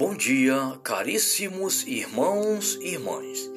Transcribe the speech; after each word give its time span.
Bom 0.00 0.14
dia, 0.14 0.80
caríssimos 0.82 1.86
irmãos 1.86 2.78
e 2.80 2.94
irmãs. 2.94 3.50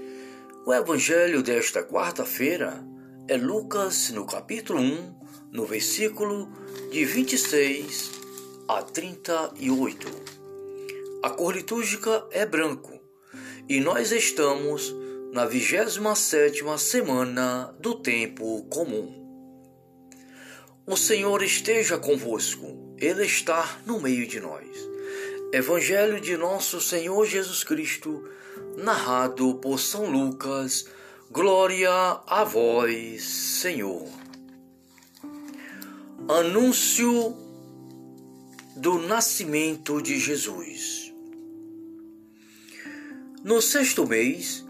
O 0.65 0.73
evangelho 0.73 1.41
desta 1.41 1.81
quarta-feira 1.81 2.85
é 3.29 3.37
Lucas, 3.37 4.09
no 4.09 4.25
capítulo 4.25 4.81
1, 4.81 5.19
no 5.53 5.65
versículo 5.65 6.51
de 6.91 7.05
26 7.05 8.11
a 8.67 8.81
38. 8.81 10.05
A 11.23 11.29
cor 11.29 11.55
litúrgica 11.55 12.27
é 12.29 12.45
branco 12.45 12.99
e 13.69 13.79
nós 13.79 14.11
estamos 14.11 14.93
na 15.31 15.45
27 15.45 16.61
semana 16.77 17.73
do 17.79 17.95
tempo 17.95 18.65
comum. 18.65 19.23
O 20.85 20.97
Senhor 20.97 21.41
esteja 21.41 21.97
convosco, 21.97 22.97
Ele 22.97 23.23
está 23.23 23.79
no 23.85 24.01
meio 24.01 24.27
de 24.27 24.41
nós. 24.41 24.91
Evangelho 25.53 26.19
de 26.19 26.35
Nosso 26.35 26.81
Senhor 26.81 27.27
Jesus 27.27 27.63
Cristo, 27.63 28.27
narrado 28.75 29.53
por 29.61 29.79
São 29.79 30.09
Lucas. 30.09 30.87
Glória 31.29 31.91
a 32.25 32.43
vós, 32.43 33.23
Senhor. 33.23 34.09
Anúncio 36.27 37.37
do 38.75 38.97
nascimento 38.97 40.01
de 40.01 40.17
Jesus. 40.17 41.13
No 43.43 43.61
sexto 43.61 44.07
mês, 44.07 44.65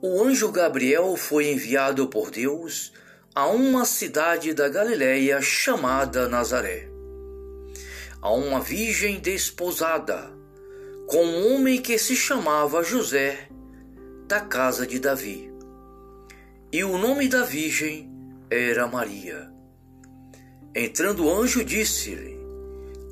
o 0.00 0.22
anjo 0.22 0.52
Gabriel 0.52 1.16
foi 1.16 1.50
enviado 1.50 2.06
por 2.06 2.30
Deus 2.30 2.92
a 3.34 3.48
uma 3.48 3.84
cidade 3.84 4.54
da 4.54 4.68
Galiléia 4.68 5.42
chamada 5.42 6.28
Nazaré 6.28 6.87
a 8.20 8.32
uma 8.32 8.60
virgem 8.60 9.20
desposada 9.20 10.30
com 11.06 11.24
um 11.24 11.54
homem 11.54 11.80
que 11.80 11.98
se 11.98 12.14
chamava 12.14 12.82
José, 12.82 13.48
da 14.26 14.40
casa 14.40 14.86
de 14.86 14.98
Davi. 14.98 15.50
E 16.70 16.84
o 16.84 16.98
nome 16.98 17.28
da 17.28 17.44
virgem 17.44 18.12
era 18.50 18.86
Maria. 18.86 19.50
Entrando 20.74 21.24
o 21.24 21.30
anjo, 21.34 21.64
disse-lhe: 21.64 22.38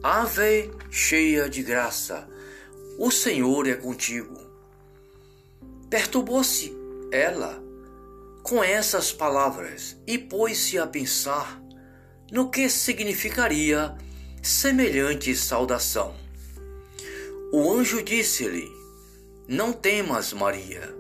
Ave 0.02 0.70
cheia 0.90 1.48
de 1.48 1.62
graça, 1.62 2.28
o 2.98 3.10
Senhor 3.10 3.66
é 3.66 3.74
contigo. 3.74 4.36
Perturbou-se 5.88 6.76
ela 7.10 7.62
com 8.42 8.62
essas 8.62 9.10
palavras 9.10 9.96
e 10.06 10.18
pôs-se 10.18 10.78
a 10.78 10.86
pensar 10.86 11.62
no 12.30 12.50
que 12.50 12.68
significaria 12.68 13.96
semelhante 14.42 15.34
saudação. 15.34 16.14
O 17.52 17.72
anjo 17.72 18.02
disse-lhe: 18.02 18.70
Não 19.48 19.72
temas, 19.72 20.32
Maria, 20.32 20.94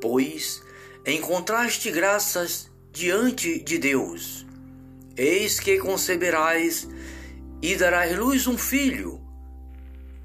pois 0.00 0.62
encontraste 1.06 1.90
graças 1.90 2.70
diante 2.92 3.58
de 3.58 3.78
Deus. 3.78 4.46
Eis 5.16 5.60
que 5.60 5.78
conceberás 5.78 6.88
e 7.60 7.76
darás 7.76 8.16
luz 8.16 8.46
um 8.46 8.56
filho, 8.56 9.20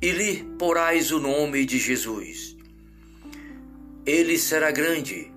e 0.02 0.12
lhe 0.12 0.44
porás 0.58 1.12
o 1.12 1.20
nome 1.20 1.66
de 1.66 1.78
Jesus. 1.78 2.56
Ele 4.06 4.38
será 4.38 4.72
grande 4.72 5.32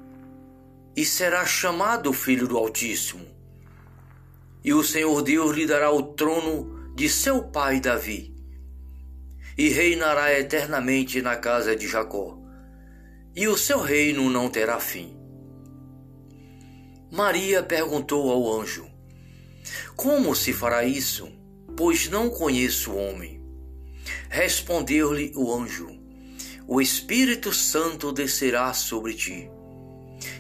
e 0.97 1.05
será 1.05 1.45
chamado 1.45 2.13
Filho 2.13 2.47
do 2.47 2.57
Altíssimo. 2.57 3.27
E 4.63 4.73
o 4.73 4.83
Senhor 4.85 5.23
Deus 5.23 5.57
lhe 5.57 5.67
dará 5.67 5.91
o 5.91 6.03
trono 6.03 6.80
de 6.95 7.09
seu 7.09 7.43
pai 7.43 7.81
Davi, 7.81 8.35
e 9.57 9.69
reinará 9.69 10.39
eternamente 10.39 11.21
na 11.21 11.37
casa 11.37 11.75
de 11.77 11.87
Jacó, 11.87 12.39
e 13.35 13.47
o 13.49 13.57
seu 13.57 13.81
reino 13.81 14.29
não 14.31 14.49
terá 14.49 14.81
fim. 14.81 15.17
Maria 17.11 17.63
perguntou 17.63 18.31
ao 18.31 18.61
anjo: 18.61 18.89
Como 19.97 20.35
se 20.35 20.53
fará 20.53 20.85
isso? 20.85 21.29
Pois 21.77 22.09
não 22.09 22.31
conheço 22.31 22.93
o 22.93 22.97
homem. 22.97 23.43
Respondeu-lhe 24.29 25.33
o 25.35 25.53
anjo: 25.53 25.89
O 26.67 26.81
Espírito 26.81 27.53
Santo 27.53 28.13
descerá 28.13 28.73
sobre 28.73 29.15
ti, 29.15 29.51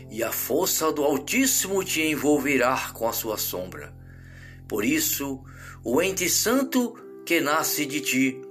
e 0.08 0.22
a 0.22 0.30
força 0.30 0.92
do 0.92 1.02
Altíssimo 1.02 1.82
te 1.82 2.02
envolverá 2.02 2.90
com 2.92 3.08
a 3.08 3.12
sua 3.12 3.36
sombra. 3.36 3.94
Por 4.68 4.84
isso, 4.84 5.42
o 5.82 6.02
ente 6.02 6.28
santo 6.28 6.94
que 7.24 7.40
nasce 7.40 7.86
de 7.86 8.00
ti 8.00 8.42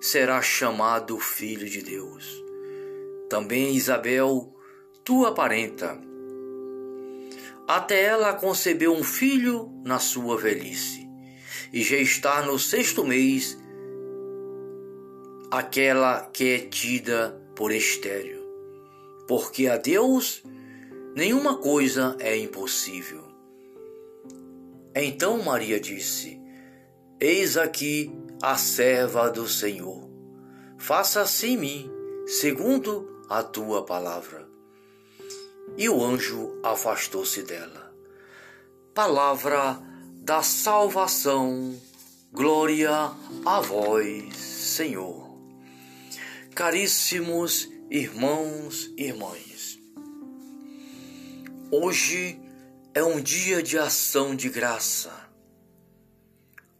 será 0.00 0.40
chamado 0.40 1.18
Filho 1.18 1.68
de 1.68 1.82
Deus. 1.82 2.44
Também 3.28 3.74
Isabel, 3.74 4.54
tua 5.02 5.34
parenta, 5.34 6.00
até 7.66 8.04
ela 8.04 8.34
concebeu 8.34 8.92
um 8.92 9.02
filho 9.02 9.68
na 9.84 9.98
sua 9.98 10.38
velhice, 10.38 11.08
e 11.72 11.82
já 11.82 11.96
está 11.96 12.42
no 12.42 12.56
sexto 12.56 13.04
mês, 13.04 13.58
aquela 15.50 16.20
que 16.32 16.44
é 16.50 16.58
tida 16.60 17.42
por 17.56 17.72
estéreo, 17.72 18.44
porque 19.26 19.66
a 19.66 19.76
Deus 19.76 20.44
nenhuma 21.16 21.58
coisa 21.58 22.16
é 22.20 22.36
impossível. 22.36 23.24
Então 24.94 25.42
Maria 25.42 25.80
disse: 25.80 26.45
Eis 27.18 27.56
aqui 27.56 28.12
a 28.42 28.58
serva 28.58 29.30
do 29.30 29.48
Senhor. 29.48 30.06
Faça-se 30.76 31.46
em 31.46 31.56
mim, 31.56 31.90
segundo 32.26 33.24
a 33.30 33.42
tua 33.42 33.86
palavra. 33.86 34.46
E 35.78 35.88
o 35.88 36.04
anjo 36.04 36.60
afastou-se 36.62 37.42
dela. 37.42 37.90
Palavra 38.92 39.80
da 40.16 40.42
salvação, 40.42 41.74
glória 42.30 43.10
a 43.46 43.60
vós, 43.62 44.36
Senhor. 44.36 45.40
Caríssimos 46.54 47.66
irmãos 47.90 48.92
e 48.94 49.04
irmãs, 49.04 49.78
hoje 51.70 52.38
é 52.92 53.02
um 53.02 53.22
dia 53.22 53.62
de 53.62 53.78
ação 53.78 54.36
de 54.36 54.50
graça. 54.50 55.25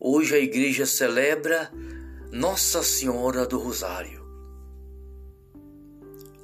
Hoje 0.08 0.36
a 0.36 0.38
igreja 0.38 0.86
celebra 0.86 1.68
Nossa 2.30 2.80
Senhora 2.80 3.44
do 3.44 3.58
Rosário, 3.58 4.24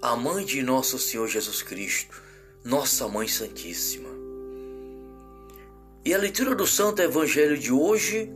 a 0.02 0.16
mãe 0.16 0.44
de 0.44 0.64
nosso 0.64 0.98
Senhor 0.98 1.28
Jesus 1.28 1.62
Cristo, 1.62 2.20
nossa 2.64 3.06
Mãe 3.06 3.28
Santíssima. 3.28 4.08
E 6.04 6.12
a 6.12 6.18
leitura 6.18 6.56
do 6.56 6.66
Santo 6.66 7.02
Evangelho 7.02 7.56
de 7.56 7.72
hoje 7.72 8.32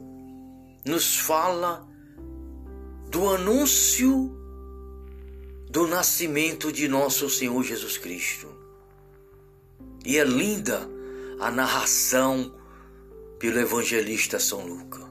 nos 0.85 1.17
fala 1.17 1.85
do 3.11 3.29
anúncio 3.29 4.31
do 5.69 5.89
nascimento 5.89 6.71
de 6.71 6.87
nosso 6.87 7.29
Senhor 7.29 7.65
Jesus 7.65 7.99
Cristo. 7.99 8.47
E 10.05 10.19
é 10.19 10.25
linda 10.25 10.89
a 11.41 11.51
narração 11.51 12.55
pelo 13.41 13.59
evangelista 13.59 14.39
São 14.39 14.65
Lucas. 14.65 15.06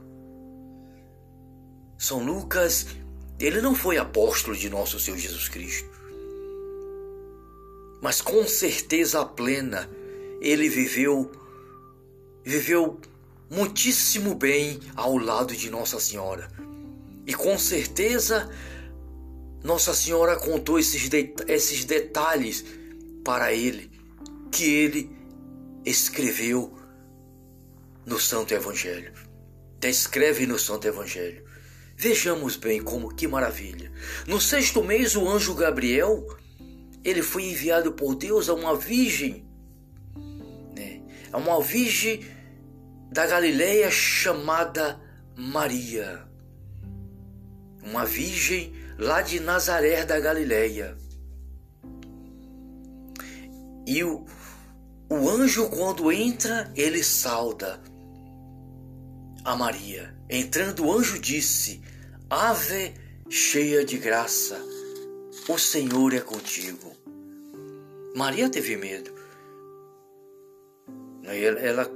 São 2.06 2.24
Lucas, 2.24 2.86
ele 3.40 3.62
não 3.62 3.74
foi 3.74 3.98
apóstolo 3.98 4.56
de 4.56 4.70
nosso 4.70 5.00
Senhor 5.00 5.18
Jesus 5.18 5.50
Cristo, 5.50 5.90
mas 8.00 8.22
com 8.22 8.48
certeza 8.48 9.26
plena 9.26 9.90
ele 10.40 10.70
viveu 10.70 11.32
viveu 12.44 13.02
muitíssimo 13.50 14.36
bem 14.36 14.80
ao 14.96 15.18
lado 15.18 15.56
de 15.56 15.72
Nossa 15.72 16.00
Senhora. 16.00 16.48
E 17.26 17.34
com 17.34 17.58
certeza 17.58 18.52
Nossa 19.64 19.92
Senhora 19.96 20.36
contou 20.36 20.78
esses, 20.78 21.10
de, 21.10 21.34
esses 21.48 21.86
detalhes 21.86 22.64
para 23.24 23.52
ele, 23.52 23.90
que 24.52 24.64
ele 24.64 25.10
escreveu 25.84 26.72
no 28.06 28.20
Santo 28.20 28.54
Evangelho. 28.54 29.12
Descreve 29.80 30.46
no 30.46 30.60
Santo 30.60 30.88
Evangelho. 30.88 31.55
Vejamos 31.98 32.58
bem 32.58 32.84
como 32.84 33.14
que 33.14 33.28
maravilha. 33.28 33.92
No 34.28 34.40
sexto 34.42 34.84
mês, 34.84 35.16
o 35.16 35.28
anjo 35.30 35.56
Gabriel, 35.56 36.28
ele 37.04 37.22
foi 37.22 37.46
enviado 37.46 37.94
por 37.94 38.16
Deus 38.16 38.50
a 38.50 38.54
uma 38.54 38.76
virgem, 38.76 39.48
né? 40.76 41.02
a 41.32 41.38
uma 41.38 41.62
virgem 41.62 42.26
da 43.12 43.26
Galileia 43.26 43.90
chamada 43.90 45.00
Maria. 45.38 46.28
Uma 47.82 48.06
virgem 48.06 48.74
lá 48.98 49.22
de 49.22 49.40
Nazaré 49.40 50.04
da 50.04 50.20
Galileia. 50.20 50.98
E 53.88 54.04
o, 54.04 54.26
o 55.10 55.30
anjo, 55.30 55.70
quando 55.70 56.12
entra, 56.12 56.72
ele 56.76 57.04
sauda 57.04 57.80
a 59.46 59.56
Maria. 59.56 60.15
Entrando, 60.30 60.86
o 60.86 60.92
anjo 60.92 61.20
disse: 61.20 61.82
Ave 62.30 62.94
cheia 63.30 63.86
de 63.86 63.98
graça, 63.98 64.60
o 65.48 65.58
Senhor 65.58 66.14
é 66.14 66.20
contigo. 66.20 66.94
Maria 68.16 68.50
teve 68.50 68.76
medo. 68.76 69.14
Ela, 71.24 71.90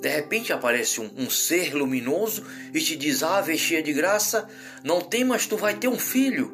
de 0.00 0.08
repente 0.08 0.52
aparece 0.52 1.00
um, 1.00 1.10
um, 1.16 1.30
ser 1.30 1.74
luminoso 1.74 2.44
e 2.74 2.80
te 2.80 2.96
diz: 2.96 3.22
Ave 3.22 3.56
cheia 3.56 3.82
de 3.82 3.92
graça, 3.92 4.48
não 4.82 5.00
temas, 5.00 5.46
tu 5.46 5.56
vai 5.56 5.74
ter 5.74 5.88
um 5.88 5.98
filho. 5.98 6.52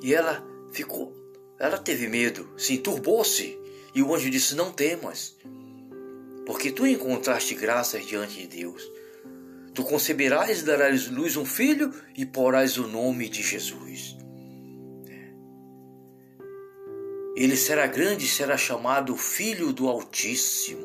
E 0.00 0.14
ela 0.14 0.46
ficou, 0.70 1.12
ela 1.58 1.78
teve 1.78 2.06
medo, 2.06 2.48
se 2.56 2.74
enturbou-se. 2.74 3.58
E 3.92 4.02
o 4.02 4.14
anjo 4.14 4.30
disse: 4.30 4.54
Não 4.54 4.70
temas, 4.70 5.36
porque 6.46 6.70
tu 6.70 6.86
encontraste 6.86 7.56
graças 7.56 8.06
diante 8.06 8.46
de 8.46 8.46
Deus. 8.46 8.97
Tu 9.78 9.84
conceberás 9.84 10.62
e 10.62 10.64
darás 10.64 11.06
luz 11.06 11.36
um 11.36 11.44
filho 11.44 11.94
e 12.16 12.26
porás 12.26 12.78
o 12.78 12.88
nome 12.88 13.28
de 13.28 13.44
Jesus. 13.44 14.16
Ele 17.36 17.56
será 17.56 17.86
grande 17.86 18.24
e 18.24 18.28
será 18.28 18.56
chamado 18.56 19.16
Filho 19.16 19.72
do 19.72 19.86
Altíssimo. 19.86 20.84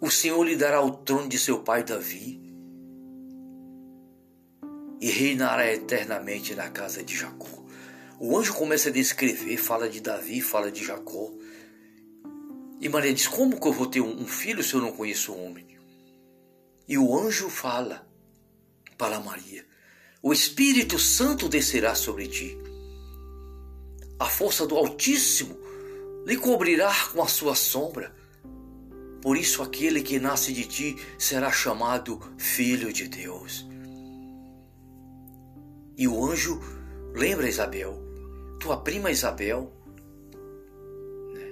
O 0.00 0.10
Senhor 0.10 0.42
lhe 0.42 0.56
dará 0.56 0.80
o 0.82 0.90
trono 0.90 1.28
de 1.28 1.38
seu 1.38 1.60
pai 1.60 1.84
Davi 1.84 2.42
e 5.00 5.08
reinará 5.08 5.72
eternamente 5.72 6.56
na 6.56 6.70
casa 6.70 7.04
de 7.04 7.16
Jacó. 7.16 7.64
O 8.18 8.36
anjo 8.36 8.52
começa 8.52 8.88
a 8.88 8.92
descrever, 8.92 9.56
fala 9.58 9.88
de 9.88 10.00
Davi, 10.00 10.40
fala 10.40 10.72
de 10.72 10.84
Jacó. 10.84 11.32
E 12.80 12.88
Maria 12.88 13.14
diz: 13.14 13.28
Como 13.28 13.60
que 13.60 13.68
eu 13.68 13.72
vou 13.72 13.86
ter 13.86 14.00
um 14.00 14.26
filho 14.26 14.60
se 14.64 14.74
eu 14.74 14.80
não 14.80 14.90
conheço 14.90 15.32
o 15.32 15.40
homem? 15.40 15.75
E 16.88 16.96
o 16.96 17.18
anjo 17.18 17.48
fala 17.48 18.06
para 18.96 19.20
Maria: 19.20 19.66
O 20.22 20.32
Espírito 20.32 20.98
Santo 20.98 21.48
descerá 21.48 21.94
sobre 21.94 22.28
ti. 22.28 22.56
A 24.18 24.26
força 24.26 24.66
do 24.66 24.76
Altíssimo 24.76 25.56
lhe 26.24 26.36
cobrirá 26.36 26.92
com 27.12 27.22
a 27.22 27.28
sua 27.28 27.54
sombra. 27.54 28.14
Por 29.20 29.36
isso, 29.36 29.62
aquele 29.62 30.02
que 30.02 30.18
nasce 30.18 30.52
de 30.52 30.64
ti 30.64 30.96
será 31.18 31.50
chamado 31.50 32.20
Filho 32.38 32.92
de 32.92 33.08
Deus. 33.08 33.66
E 35.96 36.06
o 36.06 36.24
anjo 36.24 36.60
lembra 37.14 37.48
Isabel, 37.48 37.98
tua 38.60 38.76
prima 38.76 39.10
Isabel, 39.10 39.72
né? 41.32 41.48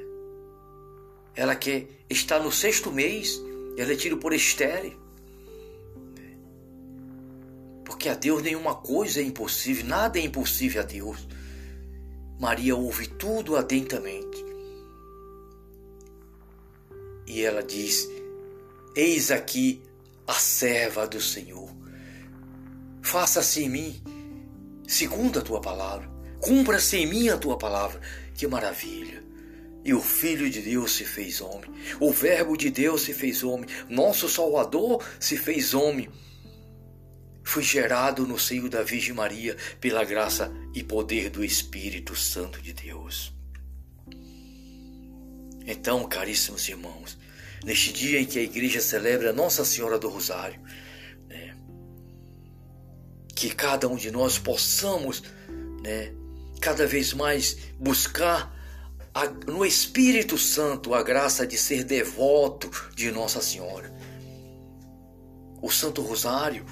ela 1.34 1.56
que 1.56 1.88
está 2.08 2.38
no 2.38 2.52
sexto 2.52 2.92
mês, 2.92 3.40
ela 3.76 3.92
é 3.92 3.96
tiro 3.96 4.18
por 4.18 4.32
estéreo. 4.32 5.03
Porque 7.84 8.08
a 8.08 8.14
Deus 8.14 8.42
nenhuma 8.42 8.74
coisa 8.74 9.20
é 9.20 9.22
impossível, 9.22 9.84
nada 9.86 10.18
é 10.18 10.22
impossível 10.22 10.82
a 10.82 10.84
Deus. 10.84 11.26
Maria 12.38 12.74
ouve 12.74 13.06
tudo 13.06 13.56
atentamente. 13.56 14.44
E 17.26 17.42
ela 17.42 17.62
diz: 17.62 18.08
Eis 18.96 19.30
aqui 19.30 19.82
a 20.26 20.34
serva 20.34 21.06
do 21.06 21.20
Senhor. 21.20 21.70
Faça-se 23.02 23.62
em 23.62 23.68
mim 23.68 24.02
segundo 24.86 25.38
a 25.38 25.42
tua 25.42 25.60
palavra. 25.60 26.10
Cumpra-se 26.40 26.96
em 26.96 27.06
mim 27.06 27.28
a 27.28 27.36
tua 27.36 27.56
palavra. 27.56 28.00
Que 28.34 28.46
maravilha! 28.46 29.22
E 29.84 29.92
o 29.92 30.00
Filho 30.00 30.48
de 30.48 30.60
Deus 30.60 30.92
se 30.92 31.04
fez 31.04 31.40
homem. 31.40 31.70
O 32.00 32.10
Verbo 32.10 32.56
de 32.56 32.70
Deus 32.70 33.02
se 33.02 33.12
fez 33.12 33.42
homem. 33.44 33.68
Nosso 33.88 34.28
Salvador 34.28 35.04
se 35.20 35.36
fez 35.36 35.74
homem. 35.74 36.08
Foi 37.44 37.62
gerado 37.62 38.26
no 38.26 38.38
seio 38.38 38.68
da 38.68 38.82
Virgem 38.82 39.14
Maria 39.14 39.56
pela 39.80 40.02
graça 40.04 40.50
e 40.74 40.82
poder 40.82 41.30
do 41.30 41.44
Espírito 41.44 42.16
Santo 42.16 42.60
de 42.60 42.72
Deus. 42.72 43.32
Então, 45.66 46.06
caríssimos 46.08 46.68
irmãos, 46.68 47.16
neste 47.64 47.92
dia 47.92 48.20
em 48.20 48.26
que 48.26 48.38
a 48.38 48.42
igreja 48.42 48.80
celebra 48.80 49.32
Nossa 49.32 49.64
Senhora 49.64 49.98
do 49.98 50.08
Rosário, 50.08 50.60
né, 51.28 51.56
que 53.34 53.54
cada 53.54 53.88
um 53.88 53.96
de 53.96 54.10
nós 54.10 54.38
possamos, 54.38 55.22
né, 55.82 56.12
cada 56.60 56.86
vez 56.86 57.12
mais 57.14 57.56
buscar 57.78 58.54
a, 59.14 59.26
no 59.26 59.64
Espírito 59.64 60.36
Santo 60.36 60.92
a 60.92 61.02
graça 61.02 61.46
de 61.46 61.56
ser 61.56 61.84
devoto 61.84 62.70
de 62.94 63.10
Nossa 63.10 63.40
Senhora. 63.40 63.94
O 65.62 65.70
Santo 65.70 66.02
Rosário, 66.02 66.66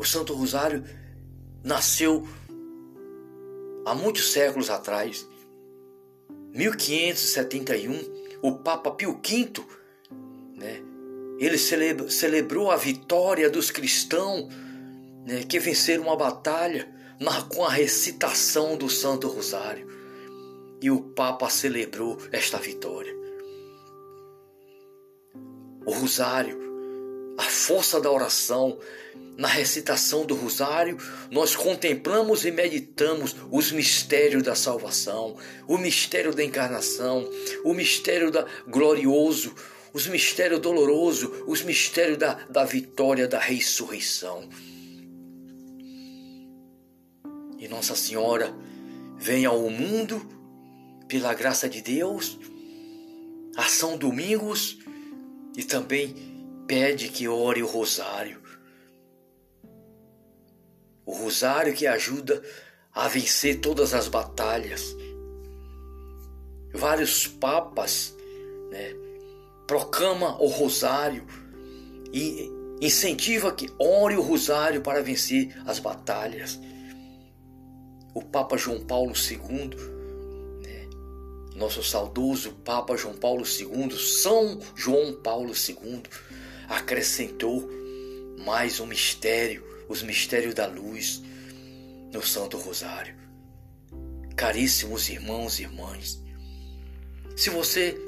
o 0.00 0.04
Santo 0.04 0.32
Rosário 0.32 0.82
nasceu 1.62 2.26
há 3.84 3.94
muitos 3.94 4.32
séculos 4.32 4.70
atrás 4.70 5.28
1571, 6.54 8.38
o 8.40 8.52
Papa 8.60 8.92
Pio 8.92 9.20
V, 9.22 9.52
né, 10.56 10.80
ele 11.38 11.58
celebrou, 11.58 12.08
celebrou 12.08 12.70
a 12.70 12.76
vitória 12.76 13.50
dos 13.50 13.70
cristãos 13.70 14.48
né, 15.26 15.44
que 15.46 15.60
venceram 15.60 16.10
a 16.10 16.16
batalha 16.16 16.88
na, 17.20 17.42
com 17.42 17.62
a 17.62 17.70
recitação 17.70 18.78
do 18.78 18.88
Santo 18.88 19.28
Rosário. 19.28 19.86
E 20.80 20.90
o 20.90 20.98
Papa 21.10 21.50
celebrou 21.50 22.16
esta 22.32 22.56
vitória. 22.56 23.14
O 25.84 25.92
Rosário, 25.92 26.58
a 27.36 27.42
força 27.42 28.00
da 28.00 28.10
oração, 28.10 28.78
na 29.40 29.48
recitação 29.48 30.26
do 30.26 30.34
rosário, 30.34 30.98
nós 31.30 31.56
contemplamos 31.56 32.44
e 32.44 32.50
meditamos 32.50 33.34
os 33.50 33.72
mistérios 33.72 34.42
da 34.42 34.54
salvação, 34.54 35.34
o 35.66 35.78
mistério 35.78 36.34
da 36.34 36.44
encarnação, 36.44 37.26
o 37.64 37.72
mistério 37.72 38.30
da 38.30 38.46
glorioso, 38.68 39.54
os 39.94 40.06
mistérios 40.06 40.60
doloroso, 40.60 41.44
os 41.46 41.62
mistérios 41.62 42.18
da, 42.18 42.34
da 42.50 42.66
vitória 42.66 43.26
da 43.26 43.38
ressurreição. 43.38 44.46
E 47.58 47.66
Nossa 47.66 47.96
Senhora 47.96 48.54
vem 49.16 49.46
ao 49.46 49.70
mundo 49.70 50.20
pela 51.08 51.32
graça 51.32 51.66
de 51.66 51.80
Deus, 51.80 52.38
a 53.56 53.64
São 53.64 53.96
Domingos 53.96 54.80
e 55.56 55.64
também 55.64 56.14
pede 56.66 57.08
que 57.08 57.26
ore 57.26 57.62
o 57.62 57.66
rosário 57.66 58.39
o 61.04 61.12
rosário 61.12 61.74
que 61.74 61.86
ajuda 61.86 62.42
a 62.92 63.08
vencer 63.08 63.60
todas 63.60 63.94
as 63.94 64.08
batalhas. 64.08 64.96
Vários 66.72 67.26
papas 67.26 68.14
né, 68.70 68.94
proclama 69.66 70.40
o 70.40 70.46
rosário 70.46 71.26
e 72.12 72.50
incentiva 72.80 73.52
que 73.52 73.68
ore 73.78 74.16
o 74.16 74.22
rosário 74.22 74.80
para 74.80 75.02
vencer 75.02 75.54
as 75.66 75.78
batalhas. 75.78 76.58
O 78.14 78.22
Papa 78.22 78.56
João 78.56 78.80
Paulo 78.80 79.12
II, 79.12 79.70
né, 80.62 80.88
nosso 81.54 81.82
saudoso 81.82 82.52
Papa 82.64 82.96
João 82.96 83.14
Paulo 83.14 83.44
II, 83.44 83.96
São 83.96 84.58
João 84.74 85.14
Paulo 85.22 85.52
II, 85.52 86.02
acrescentou 86.68 87.68
mais 88.44 88.80
um 88.80 88.86
mistério 88.86 89.69
os 89.90 90.04
mistérios 90.04 90.54
da 90.54 90.66
luz 90.66 91.20
no 92.12 92.22
Santo 92.22 92.56
Rosário. 92.56 93.16
Caríssimos 94.36 95.08
irmãos 95.08 95.58
e 95.58 95.64
irmãs, 95.64 96.22
se 97.36 97.50
você 97.50 97.98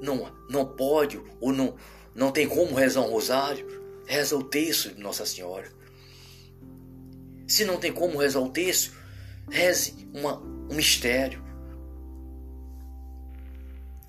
não, 0.00 0.32
não 0.48 0.64
pode 0.64 1.20
ou 1.40 1.52
não, 1.52 1.74
não 2.14 2.30
tem 2.30 2.48
como 2.48 2.74
rezar 2.74 3.00
um 3.00 3.10
rosário, 3.10 3.66
reza 4.06 4.36
o 4.36 4.44
texto 4.44 4.94
de 4.94 5.00
Nossa 5.00 5.26
Senhora. 5.26 5.68
Se 7.48 7.64
não 7.64 7.78
tem 7.78 7.92
como 7.92 8.18
rezar 8.18 8.40
o 8.40 8.50
texto, 8.50 8.94
reze 9.50 10.08
uma, 10.14 10.38
um 10.38 10.74
mistério. 10.74 11.42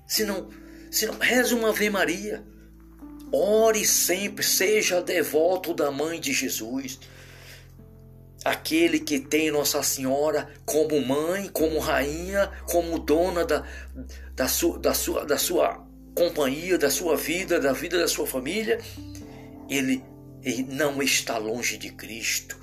Se 0.06 0.24
não, 0.24 0.48
se 0.92 1.06
não, 1.06 1.18
reze 1.18 1.54
uma 1.54 1.70
Ave 1.70 1.90
Maria. 1.90 2.46
Ore 3.32 3.86
sempre, 3.86 4.44
seja 4.44 5.00
devoto 5.00 5.72
da 5.72 5.90
Mãe 5.90 6.20
de 6.20 6.32
Jesus. 6.32 6.98
Aquele 8.44 8.98
que 8.98 9.20
tem 9.20 9.50
Nossa 9.50 9.82
Senhora 9.82 10.48
como 10.64 11.00
mãe, 11.04 11.48
como 11.48 11.78
rainha, 11.78 12.50
como 12.70 12.98
dona 12.98 13.44
da, 13.44 13.66
da, 14.34 14.48
sua, 14.48 14.78
da, 14.78 14.94
sua, 14.94 15.26
da 15.26 15.36
sua 15.36 15.86
companhia, 16.14 16.78
da 16.78 16.90
sua 16.90 17.16
vida, 17.16 17.60
da 17.60 17.72
vida 17.72 17.98
da 17.98 18.08
sua 18.08 18.26
família, 18.26 18.80
ele, 19.68 20.02
ele 20.42 20.62
não 20.62 21.02
está 21.02 21.36
longe 21.36 21.76
de 21.76 21.90
Cristo. 21.90 22.58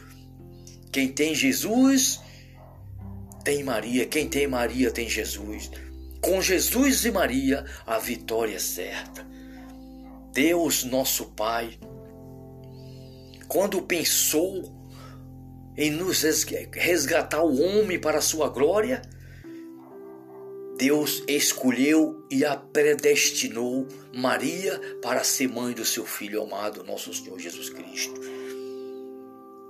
Quem 0.91 1.09
tem 1.09 1.35
Jesus, 1.35 2.19
tem 3.43 3.63
Maria. 3.63 4.05
Quem 4.05 4.27
tem 4.27 4.47
Maria, 4.47 4.91
tem 4.91 5.07
Jesus. 5.07 5.71
Com 6.21 6.41
Jesus 6.41 7.05
e 7.05 7.11
Maria, 7.11 7.63
a 7.85 7.99
vitória 7.99 8.55
é 8.55 8.59
certa. 8.59 9.25
Deus 10.37 10.83
nosso 10.83 11.31
Pai, 11.31 11.79
quando 13.47 13.81
pensou 13.81 14.71
em 15.75 15.89
nos 15.89 16.21
resgatar 16.73 17.41
o 17.41 17.59
homem 17.59 17.99
para 17.99 18.19
a 18.19 18.21
sua 18.21 18.47
glória, 18.47 19.01
Deus 20.77 21.23
escolheu 21.27 22.23
e 22.29 22.45
a 22.45 22.55
predestinou 22.55 23.87
Maria 24.13 24.79
para 25.01 25.23
ser 25.23 25.49
mãe 25.49 25.73
do 25.73 25.83
seu 25.83 26.05
filho 26.05 26.43
amado, 26.43 26.83
nosso 26.83 27.11
Senhor 27.11 27.39
Jesus 27.39 27.71
Cristo. 27.71 28.21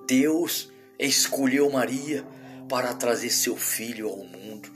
Deus 0.05 0.69
escolheu 0.99 1.69
Maria 1.69 2.27
para 2.67 2.93
trazer 2.93 3.29
seu 3.29 3.55
filho 3.55 4.09
ao 4.09 4.17
mundo. 4.17 4.69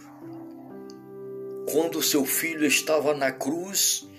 Quando 1.70 2.02
seu 2.02 2.24
filho 2.24 2.66
estava 2.66 3.14
na 3.14 3.34
cruz, 3.34 4.10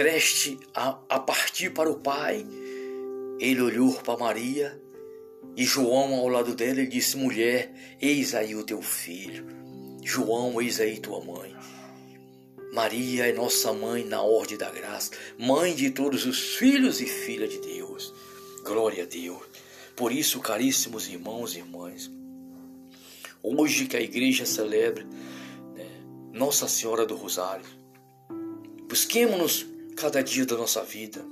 preste 0.00 0.58
a, 0.74 0.98
a 1.10 1.20
partir 1.20 1.74
para 1.74 1.90
o 1.90 1.96
Pai, 1.96 2.46
ele 3.38 3.60
olhou 3.60 3.92
para 3.96 4.16
Maria 4.16 4.80
e 5.54 5.62
João 5.62 6.14
ao 6.14 6.26
lado 6.26 6.54
dela 6.54 6.80
ele 6.80 6.86
disse: 6.86 7.18
Mulher, 7.18 7.70
eis 8.00 8.34
aí 8.34 8.54
o 8.54 8.64
teu 8.64 8.80
filho. 8.80 9.46
João, 10.02 10.58
eis 10.58 10.80
aí 10.80 10.98
tua 10.98 11.22
mãe. 11.22 11.54
Maria 12.72 13.26
é 13.26 13.32
nossa 13.34 13.74
mãe 13.74 14.02
na 14.02 14.22
ordem 14.22 14.56
da 14.56 14.70
graça, 14.70 15.10
mãe 15.38 15.74
de 15.74 15.90
todos 15.90 16.24
os 16.24 16.54
filhos 16.56 17.02
e 17.02 17.06
filhas 17.06 17.50
de 17.50 17.58
Deus. 17.58 18.14
Glória 18.64 19.02
a 19.02 19.06
Deus. 19.06 19.42
Por 19.94 20.12
isso, 20.12 20.40
caríssimos 20.40 21.10
irmãos 21.10 21.54
e 21.54 21.58
irmãs, 21.58 22.10
hoje 23.42 23.84
que 23.84 23.98
a 23.98 24.00
igreja 24.00 24.46
celebra 24.46 25.04
né, 25.74 25.86
Nossa 26.32 26.66
Senhora 26.66 27.04
do 27.04 27.16
Rosário, 27.16 27.66
busquemos-nos 28.88 29.69
cada 29.96 30.22
dia 30.22 30.46
da 30.46 30.56
nossa 30.56 30.82
vida 30.82 31.24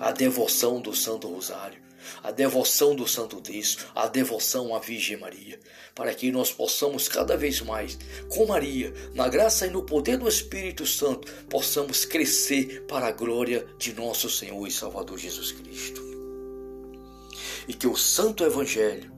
a 0.00 0.12
devoção 0.12 0.80
do 0.80 0.94
Santo 0.94 1.28
Rosário 1.28 1.88
a 2.22 2.30
devoção 2.30 2.94
do 2.94 3.06
Santo 3.06 3.40
Deus, 3.40 3.78
a 3.94 4.06
devoção 4.06 4.74
à 4.74 4.78
Virgem 4.78 5.16
Maria, 5.16 5.58
para 5.94 6.14
que 6.14 6.30
nós 6.30 6.52
possamos 6.52 7.08
cada 7.08 7.36
vez 7.36 7.60
mais, 7.60 7.98
com 8.28 8.46
Maria, 8.46 8.92
na 9.14 9.28
graça 9.28 9.66
e 9.66 9.70
no 9.70 9.82
poder 9.82 10.18
do 10.18 10.28
Espírito 10.28 10.86
Santo, 10.86 11.30
possamos 11.48 12.04
crescer 12.04 12.84
para 12.86 13.08
a 13.08 13.12
glória 13.12 13.66
de 13.78 13.92
nosso 13.94 14.30
Senhor 14.30 14.66
e 14.66 14.70
Salvador 14.70 15.18
Jesus 15.18 15.52
Cristo. 15.52 16.02
E 17.66 17.74
que 17.74 17.86
o 17.86 17.96
Santo 17.96 18.44
Evangelho, 18.44 19.12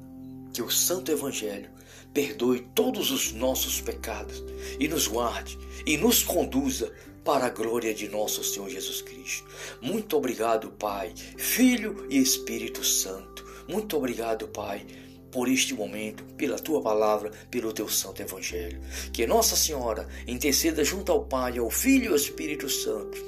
que 0.53 0.63
o 0.63 0.71
Santo 0.71 1.13
Evangelho 1.13 1.71
perdoe 2.13 2.69
todos 2.75 3.13
os 3.13 3.33
nossos 3.33 3.81
pecados 3.81 4.43
e 4.81 4.89
nos 4.89 5.07
guarde 5.07 5.57
e 5.87 5.97
nos 5.97 6.25
conduza 6.25 6.93
para 7.25 7.47
a 7.47 7.51
glória 7.51 7.95
de 7.95 8.09
nosso 8.09 8.43
Senhor 8.43 8.69
Jesus 8.69 9.03
Cristo. 9.03 9.47
Muito 9.81 10.17
obrigado, 10.17 10.71
Pai, 10.71 11.13
Filho 11.37 12.07
e 12.09 12.19
Espírito 12.19 12.85
Santo. 12.85 13.45
Muito 13.69 13.97
obrigado, 13.97 14.49
Pai, 14.49 14.87
por 15.31 15.49
este 15.49 15.75
momento, 15.75 16.25
pela 16.37 16.59
tua 16.59 16.83
palavra, 16.83 17.31
pelo 17.51 17.73
teu 17.73 17.89
santo 17.89 18.23
evangelho. 18.23 18.81
Que 19.13 19.27
Nossa 19.27 19.57
Senhora 19.57 20.09
interceda 20.27 20.85
junto 20.85 21.13
ao 21.13 21.25
Pai, 21.25 21.59
ao 21.59 21.71
Filho 21.71 22.07
e 22.07 22.09
ao 22.09 22.17
Espírito 22.17 22.69
Santo, 22.69 23.23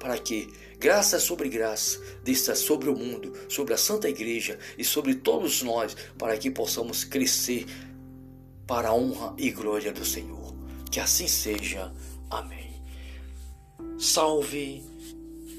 para 0.00 0.18
que 0.18 0.48
graça 0.78 1.18
sobre 1.18 1.48
graça 1.48 2.00
desça 2.22 2.54
sobre 2.54 2.88
o 2.88 2.96
mundo, 2.96 3.32
sobre 3.48 3.74
a 3.74 3.78
Santa 3.78 4.08
Igreja 4.08 4.58
e 4.76 4.84
sobre 4.84 5.14
todos 5.14 5.62
nós, 5.62 5.96
para 6.18 6.36
que 6.36 6.50
possamos 6.50 7.04
crescer 7.04 7.66
para 8.66 8.88
a 8.88 8.94
honra 8.94 9.34
e 9.38 9.50
glória 9.50 9.92
do 9.92 10.04
Senhor. 10.04 10.54
Que 10.90 11.00
assim 11.00 11.28
seja. 11.28 11.92
Amém. 12.30 12.73
Salve 13.98 14.82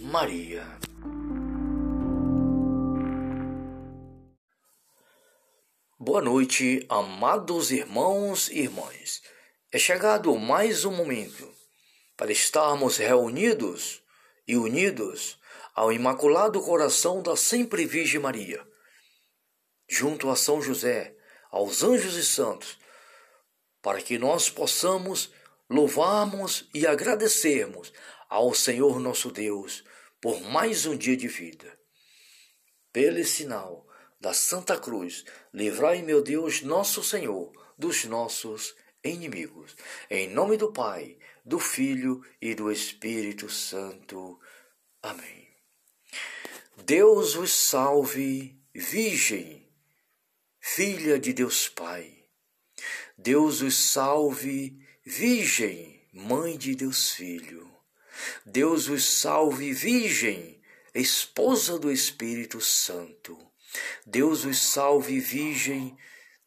Maria. 0.02 0.68
Boa 5.98 6.22
noite, 6.22 6.86
amados 6.90 7.72
irmãos 7.72 8.50
e 8.50 8.60
irmãs. 8.60 9.24
É 9.72 9.80
chegado 9.80 10.36
mais 10.36 10.84
um 10.84 10.92
momento 10.92 11.50
para 12.18 12.32
estarmos 12.32 12.98
reunidos 12.98 14.04
e 14.46 14.58
unidos 14.58 15.40
ao 15.74 15.94
Imaculado 15.94 16.62
Coração 16.62 17.24
da 17.24 17.38
Sempre 17.38 17.86
Virgem 17.86 18.20
Maria, 18.20 18.62
junto 19.90 20.30
a 20.30 20.36
São 20.36 20.62
José, 20.62 21.16
aos 21.50 21.84
anjos 21.84 22.16
e 22.16 22.24
santos, 22.26 22.78
para 23.82 24.02
que 24.02 24.20
nós 24.20 24.50
possamos 24.50 25.32
louvarmos 25.70 26.70
e 26.74 26.86
agradecermos 26.86 27.92
ao 28.30 28.54
Senhor 28.54 29.00
nosso 29.00 29.32
Deus 29.32 29.84
por 30.22 30.42
mais 30.42 30.86
um 30.86 30.98
dia 30.98 31.16
de 31.16 31.28
vida. 31.28 31.80
Pelo 32.92 33.24
sinal 33.24 33.88
da 34.20 34.34
Santa 34.34 34.78
Cruz, 34.78 35.24
livrai, 35.54 36.02
meu 36.02 36.22
Deus, 36.22 36.62
nosso 36.62 37.04
Senhor, 37.04 37.52
dos 37.78 38.06
nossos 38.06 38.76
inimigos. 39.04 39.76
Em 40.10 40.28
nome 40.28 40.58
do 40.58 40.72
Pai, 40.72 41.18
do 41.46 41.60
Filho 41.60 42.26
e 42.42 42.56
do 42.56 42.72
Espírito 42.72 43.50
Santo. 43.50 44.40
Amém. 45.02 45.48
Deus 46.86 47.36
vos 47.36 47.52
salve, 47.52 48.60
Virgem, 48.74 49.72
filha 50.60 51.20
de 51.20 51.34
Deus 51.34 51.70
Pai. 51.70 52.26
Deus 53.18 53.62
os 53.62 53.76
salve, 53.76 54.78
Virgem, 55.06 56.08
mãe 56.12 56.58
de 56.58 56.76
Deus 56.76 57.12
Filho. 57.12 57.75
Deus 58.46 58.88
os 58.88 59.06
salve, 59.20 59.74
Virgem, 59.74 60.62
esposa 60.94 61.78
do 61.78 61.92
Espírito 61.92 62.62
Santo. 62.62 63.38
Deus 64.06 64.46
os 64.46 64.58
salve, 64.58 65.20
Virgem, 65.20 65.98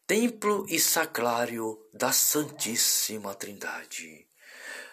templo 0.07 0.65
e 0.67 0.79
sacrário 0.79 1.79
da 1.93 2.11
Santíssima 2.11 3.35
Trindade. 3.35 4.27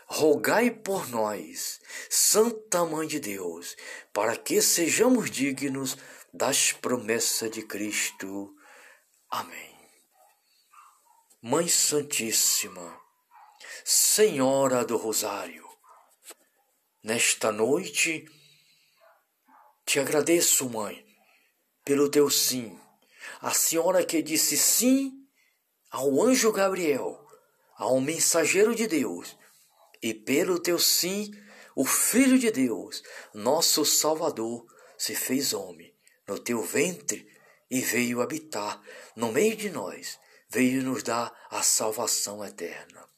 Rogai 0.07 0.71
por 0.71 1.09
nós, 1.09 1.81
Santa 2.09 2.85
Mãe 2.85 3.09
de 3.09 3.19
Deus, 3.19 3.77
para 4.13 4.37
que 4.37 4.63
sejamos 4.63 5.31
dignos 5.31 5.97
das 6.33 6.71
promessas 6.71 7.51
de 7.51 7.63
Cristo. 7.63 8.55
Amém. 9.29 9.75
Mãe 11.43 11.67
Santíssima, 11.67 13.01
Senhora 13.85 14.85
do 14.85 14.97
Rosário, 14.97 15.66
Nesta 17.07 17.53
noite, 17.53 18.29
te 19.85 20.01
agradeço, 20.01 20.69
mãe, 20.69 21.07
pelo 21.85 22.11
teu 22.11 22.29
sim. 22.29 22.77
A 23.41 23.53
senhora 23.53 24.05
que 24.05 24.21
disse 24.21 24.59
sim 24.59 25.13
ao 25.89 26.21
anjo 26.21 26.51
Gabriel, 26.51 27.25
ao 27.77 28.01
mensageiro 28.01 28.75
de 28.75 28.89
Deus, 28.89 29.37
e 30.03 30.13
pelo 30.13 30.59
teu 30.59 30.81
sim, 30.81 31.31
o 31.77 31.85
Filho 31.85 32.41
de 32.41 32.51
Deus, 32.51 33.05
nosso 33.33 33.85
Salvador, 33.85 34.67
se 34.99 35.15
fez 35.15 35.53
homem 35.53 35.95
no 36.27 36.41
teu 36.41 36.61
ventre 36.61 37.25
e 37.71 37.83
veio 37.83 38.21
habitar 38.21 38.83
no 39.15 39.31
meio 39.31 39.55
de 39.55 39.71
nós, 39.71 40.19
veio 40.51 40.83
nos 40.83 41.05
dar 41.05 41.33
a 41.53 41.63
salvação 41.63 42.45
eterna. 42.45 43.09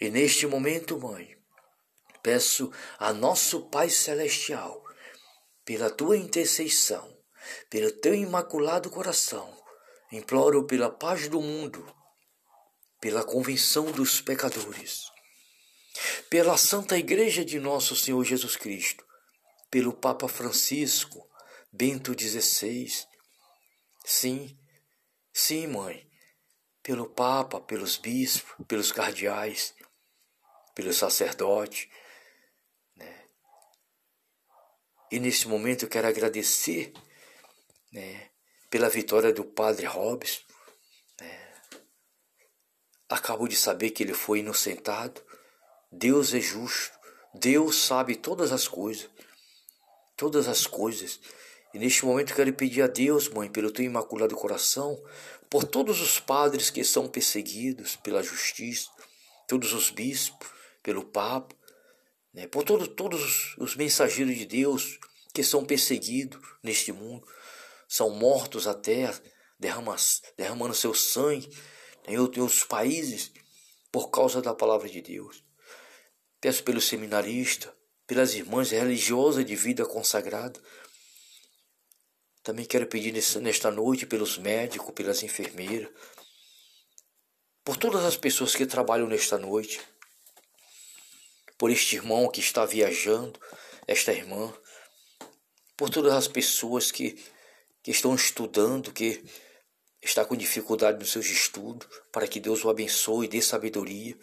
E 0.00 0.10
neste 0.10 0.48
momento, 0.48 0.98
mãe, 0.98 1.39
Peço 2.22 2.72
a 2.98 3.12
nosso 3.12 3.62
Pai 3.68 3.88
Celestial, 3.88 4.82
pela 5.64 5.90
tua 5.90 6.16
intercessão, 6.16 7.16
pelo 7.68 7.90
teu 7.90 8.14
imaculado 8.14 8.90
coração, 8.90 9.56
imploro 10.12 10.66
pela 10.66 10.90
paz 10.90 11.28
do 11.28 11.40
mundo, 11.40 11.86
pela 13.00 13.24
convenção 13.24 13.90
dos 13.90 14.20
pecadores, 14.20 15.10
pela 16.28 16.56
Santa 16.56 16.98
Igreja 16.98 17.44
de 17.44 17.58
nosso 17.58 17.96
Senhor 17.96 18.22
Jesus 18.24 18.56
Cristo, 18.56 19.04
pelo 19.70 19.92
Papa 19.92 20.28
Francisco, 20.28 21.26
Bento 21.72 22.12
XVI. 22.18 22.88
Sim, 24.04 24.58
sim, 25.32 25.68
mãe, 25.68 26.06
pelo 26.82 27.08
Papa, 27.08 27.60
pelos 27.60 27.96
bispos, 27.96 28.66
pelos 28.66 28.90
cardeais, 28.90 29.74
pelo 30.74 30.92
sacerdote, 30.92 31.88
E 35.10 35.18
nesse 35.18 35.48
momento 35.48 35.84
eu 35.84 35.88
quero 35.88 36.06
agradecer 36.06 36.92
né, 37.92 38.28
pela 38.70 38.88
vitória 38.88 39.32
do 39.32 39.44
padre 39.44 39.86
Hobbes. 39.86 40.42
Né. 41.20 41.54
Acabo 43.08 43.48
de 43.48 43.56
saber 43.56 43.90
que 43.90 44.02
ele 44.02 44.14
foi 44.14 44.38
inocentado. 44.38 45.20
Deus 45.90 46.32
é 46.32 46.40
justo. 46.40 46.96
Deus 47.34 47.76
sabe 47.76 48.14
todas 48.14 48.52
as 48.52 48.68
coisas. 48.68 49.10
Todas 50.16 50.46
as 50.46 50.66
coisas. 50.66 51.18
E 51.74 51.78
neste 51.78 52.04
momento 52.04 52.30
eu 52.30 52.36
quero 52.36 52.52
pedir 52.52 52.82
a 52.82 52.86
Deus, 52.86 53.28
mãe, 53.28 53.48
pelo 53.48 53.70
teu 53.70 53.84
imaculado 53.84 54.36
coração, 54.36 55.00
por 55.48 55.64
todos 55.64 56.00
os 56.00 56.20
padres 56.20 56.70
que 56.70 56.84
são 56.84 57.08
perseguidos 57.08 57.96
pela 57.96 58.22
justiça, 58.22 58.90
todos 59.48 59.72
os 59.72 59.90
bispos, 59.90 60.48
pelo 60.82 61.04
Papa, 61.04 61.54
né, 62.32 62.46
por 62.46 62.64
todo, 62.64 62.86
todos 62.86 63.56
os 63.58 63.74
mensageiros 63.76 64.36
de 64.36 64.46
Deus 64.46 64.98
que 65.32 65.42
são 65.42 65.64
perseguidos 65.64 66.40
neste 66.62 66.92
mundo, 66.92 67.26
são 67.88 68.10
mortos 68.10 68.66
até, 68.66 69.12
derramando 69.58 70.74
seu 70.74 70.94
sangue 70.94 71.48
em 72.06 72.18
outros 72.18 72.64
países 72.64 73.32
por 73.92 74.10
causa 74.10 74.40
da 74.40 74.54
palavra 74.54 74.88
de 74.88 75.00
Deus. 75.00 75.44
Peço 76.40 76.62
pelo 76.62 76.80
seminarista, 76.80 77.74
pelas 78.06 78.34
irmãs 78.34 78.70
religiosas 78.70 79.44
de 79.44 79.54
vida 79.54 79.84
consagrada. 79.84 80.60
Também 82.42 82.64
quero 82.64 82.86
pedir 82.86 83.12
nesta 83.40 83.70
noite 83.70 84.06
pelos 84.06 84.38
médicos, 84.38 84.94
pelas 84.94 85.22
enfermeiras, 85.22 85.90
por 87.62 87.76
todas 87.76 88.04
as 88.04 88.16
pessoas 88.16 88.56
que 88.56 88.66
trabalham 88.66 89.06
nesta 89.06 89.36
noite, 89.36 89.80
por 91.60 91.70
este 91.70 91.96
irmão 91.96 92.26
que 92.30 92.40
está 92.40 92.64
viajando, 92.64 93.38
esta 93.86 94.14
irmã, 94.14 94.50
por 95.76 95.90
todas 95.90 96.14
as 96.14 96.26
pessoas 96.26 96.90
que, 96.90 97.22
que 97.82 97.90
estão 97.90 98.14
estudando, 98.14 98.90
que 98.90 99.22
está 100.00 100.24
com 100.24 100.34
dificuldade 100.34 100.98
nos 100.98 101.12
seus 101.12 101.26
estudos, 101.26 101.86
para 102.10 102.26
que 102.26 102.40
Deus 102.40 102.64
o 102.64 102.70
abençoe 102.70 103.26
e 103.26 103.28
dê 103.28 103.42
sabedoria. 103.42 104.18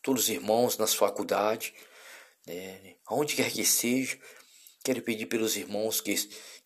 Todos 0.00 0.22
os 0.22 0.28
irmãos 0.28 0.78
nas 0.78 0.94
faculdades, 0.94 1.72
né, 2.46 2.94
aonde 3.06 3.34
quer 3.34 3.50
que 3.50 3.64
seja, 3.64 4.16
quero 4.84 5.02
pedir 5.02 5.26
pelos 5.26 5.56
irmãos 5.56 6.00
que, 6.00 6.14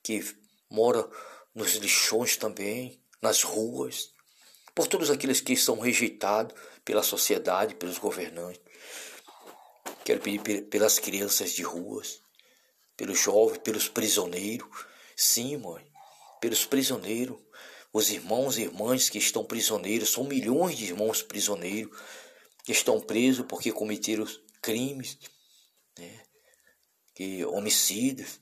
que 0.03 0.23
moram 0.69 1.11
nos 1.55 1.77
lixões 1.77 2.37
também, 2.37 3.03
nas 3.23 3.43
ruas, 3.43 4.11
por 4.75 4.87
todos 4.87 5.11
aqueles 5.11 5.41
que 5.41 5.57
são 5.57 5.81
rejeitados 5.81 6.55
pela 6.85 7.03
sociedade, 7.03 7.75
pelos 7.75 7.97
governantes. 7.97 8.61
Quero 10.05 10.21
pedir 10.21 10.63
pelas 10.65 10.99
crianças 10.99 11.53
de 11.53 11.63
ruas, 11.63 12.21
pelos 12.97 13.19
jovens, 13.19 13.59
pelos 13.59 13.89
prisioneiros. 13.89 14.69
Sim, 15.17 15.59
mãe, 15.59 15.87
pelos 16.41 16.65
prisioneiros 16.65 17.39
os 17.93 18.11
irmãos 18.11 18.57
e 18.57 18.63
irmãs 18.63 19.11
que 19.11 19.19
estão 19.19 19.45
prisioneiros, 19.45 20.11
são 20.11 20.25
milhões 20.25 20.79
de 20.79 20.87
irmãos 20.87 21.23
prisioneiros 21.23 21.95
que 22.65 22.73
estão 22.73 23.01
presos 23.01 23.45
porque 23.47 23.71
cometeram 23.71 24.27
crimes, 24.63 25.19
né, 25.99 26.25
que, 27.15 27.45
homicídios, 27.45 28.41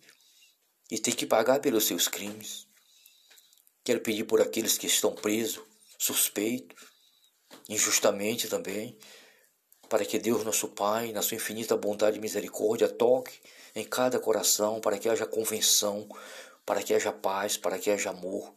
e 0.91 0.99
tem 0.99 1.15
que 1.15 1.27
pagar 1.27 1.61
pelos 1.61 1.85
seus 1.85 2.07
crimes. 2.07 2.69
Quero 3.83 4.01
pedir 4.01 4.25
por 4.25 4.41
aqueles 4.41 4.79
que 4.79 4.87
estão 4.87 5.15
presos, 5.15 5.65
suspeitos, 5.99 6.77
injustamente 7.69 8.47
também, 8.47 8.97
para 9.91 10.07
que 10.07 10.19
Deus, 10.19 10.43
nosso 10.45 10.69
Pai, 10.69 11.13
na 11.13 11.21
sua 11.21 11.35
infinita 11.35 11.77
bondade 11.77 12.17
e 12.17 12.21
misericórdia, 12.21 12.89
toque 12.89 13.39
em 13.75 13.85
cada 13.85 14.19
coração, 14.19 14.81
para 14.81 14.97
que 14.97 15.09
haja 15.09 15.27
convenção, 15.27 16.09
para 16.65 16.83
que 16.83 16.95
haja 16.95 17.13
paz, 17.13 17.59
para 17.59 17.79
que 17.79 17.91
haja 17.91 18.09
amor, 18.09 18.55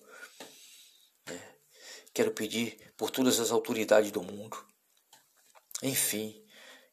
Quero 2.13 2.29
pedir 2.31 2.77
por 2.95 3.09
todas 3.09 3.39
as 3.39 3.49
autoridades 3.49 4.11
do 4.11 4.21
mundo. 4.21 4.55
Enfim, 5.81 6.45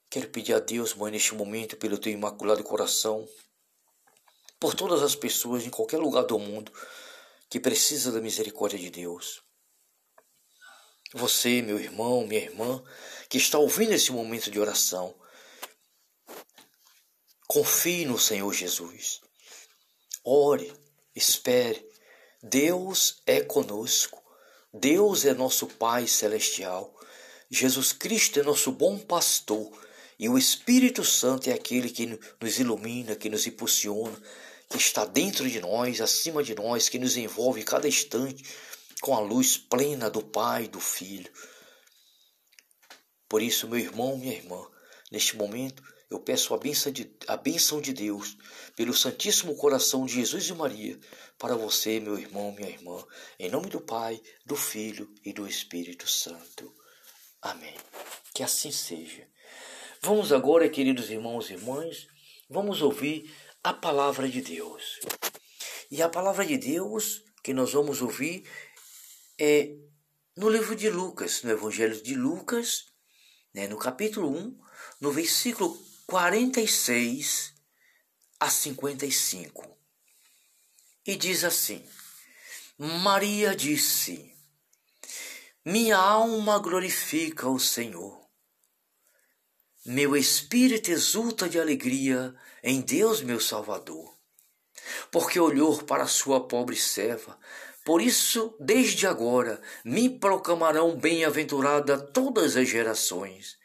quero 0.08 0.28
pedir 0.28 0.54
a 0.54 0.58
Deus, 0.58 0.94
Mãe, 0.94 1.12
neste 1.12 1.34
momento, 1.34 1.76
pelo 1.76 1.98
teu 1.98 2.10
imaculado 2.10 2.64
coração, 2.64 3.28
por 4.58 4.74
todas 4.74 5.02
as 5.02 5.14
pessoas 5.14 5.66
em 5.66 5.70
qualquer 5.70 5.98
lugar 5.98 6.24
do 6.24 6.38
mundo 6.38 6.72
que 7.50 7.60
precisa 7.60 8.10
da 8.10 8.20
misericórdia 8.20 8.78
de 8.78 8.88
Deus. 8.88 9.42
Você, 11.12 11.60
meu 11.60 11.78
irmão, 11.78 12.26
minha 12.26 12.40
irmã, 12.40 12.82
que 13.30 13.38
está 13.38 13.58
ouvindo 13.58 13.92
esse 13.92 14.12
momento 14.12 14.50
de 14.50 14.60
oração, 14.60 15.14
confie 17.46 18.04
no 18.04 18.18
Senhor 18.18 18.52
Jesus. 18.52 19.20
Ore, 20.22 20.70
espere. 21.14 21.88
Deus 22.42 23.22
é 23.26 23.40
conosco. 23.40 24.20
Deus 24.72 25.24
é 25.24 25.34
nosso 25.34 25.66
Pai 25.66 26.06
celestial, 26.06 26.94
Jesus 27.50 27.92
Cristo 27.92 28.38
é 28.38 28.42
nosso 28.44 28.70
bom 28.70 28.96
pastor 28.96 29.68
e 30.16 30.28
o 30.28 30.38
Espírito 30.38 31.04
Santo 31.04 31.50
é 31.50 31.52
aquele 31.52 31.90
que 31.90 32.18
nos 32.40 32.60
ilumina, 32.60 33.16
que 33.16 33.28
nos 33.28 33.48
impulsiona, 33.48 34.16
que 34.68 34.76
está 34.76 35.04
dentro 35.04 35.50
de 35.50 35.60
nós, 35.60 36.00
acima 36.00 36.44
de 36.44 36.54
nós, 36.54 36.88
que 36.88 37.00
nos 37.00 37.16
envolve 37.16 37.64
cada 37.64 37.88
instante 37.88 38.44
com 39.00 39.16
a 39.16 39.18
luz 39.18 39.56
plena 39.56 40.08
do 40.08 40.22
Pai 40.22 40.64
e 40.64 40.68
do 40.68 40.78
Filho. 40.78 41.32
Por 43.30 43.40
isso, 43.40 43.68
meu 43.68 43.78
irmão, 43.78 44.18
minha 44.18 44.34
irmã, 44.34 44.60
neste 45.08 45.36
momento 45.36 45.84
eu 46.10 46.18
peço 46.18 46.52
a 46.52 46.58
bênção, 46.58 46.90
de, 46.90 47.08
a 47.28 47.36
bênção 47.36 47.80
de 47.80 47.92
Deus, 47.92 48.36
pelo 48.74 48.92
Santíssimo 48.92 49.54
Coração 49.54 50.04
de 50.04 50.14
Jesus 50.14 50.48
e 50.48 50.52
Maria, 50.52 50.98
para 51.38 51.54
você, 51.54 52.00
meu 52.00 52.18
irmão, 52.18 52.50
minha 52.50 52.68
irmã, 52.68 53.06
em 53.38 53.48
nome 53.48 53.68
do 53.68 53.80
Pai, 53.80 54.20
do 54.44 54.56
Filho 54.56 55.08
e 55.24 55.32
do 55.32 55.46
Espírito 55.46 56.08
Santo. 56.10 56.74
Amém. 57.40 57.76
Que 58.34 58.42
assim 58.42 58.72
seja. 58.72 59.28
Vamos 60.02 60.32
agora, 60.32 60.68
queridos 60.68 61.08
irmãos 61.08 61.48
e 61.48 61.52
irmãs, 61.52 62.08
vamos 62.48 62.82
ouvir 62.82 63.32
a 63.62 63.72
palavra 63.72 64.28
de 64.28 64.40
Deus. 64.40 64.98
E 65.88 66.02
a 66.02 66.08
palavra 66.08 66.44
de 66.44 66.58
Deus 66.58 67.22
que 67.44 67.54
nós 67.54 67.72
vamos 67.72 68.02
ouvir 68.02 68.44
é 69.38 69.72
no 70.36 70.48
livro 70.48 70.74
de 70.74 70.90
Lucas, 70.90 71.44
no 71.44 71.52
Evangelho 71.52 72.02
de 72.02 72.16
Lucas, 72.16 72.89
né, 73.52 73.66
no 73.66 73.76
capítulo 73.76 74.30
1, 74.30 74.58
no 75.00 75.10
versículo 75.10 75.76
46 76.06 77.54
a 78.38 78.48
55 78.48 79.70
e 81.06 81.16
diz 81.16 81.44
assim: 81.44 81.84
Maria 82.78 83.54
disse: 83.54 84.34
Minha 85.64 85.96
alma 85.96 86.58
glorifica 86.58 87.48
o 87.48 87.58
Senhor. 87.58 88.20
Meu 89.84 90.16
espírito 90.16 90.90
exulta 90.90 91.48
de 91.48 91.58
alegria 91.58 92.34
em 92.62 92.80
Deus, 92.80 93.22
meu 93.22 93.40
Salvador, 93.40 94.14
porque 95.10 95.40
olhou 95.40 95.82
para 95.82 96.06
sua 96.06 96.46
pobre 96.46 96.76
serva. 96.76 97.38
Por 97.84 98.02
isso, 98.02 98.54
desde 98.60 99.06
agora, 99.06 99.60
me 99.84 100.08
proclamarão 100.08 100.96
bem-aventurada 100.96 101.98
todas 101.98 102.56
as 102.56 102.68
gerações, 102.68 103.56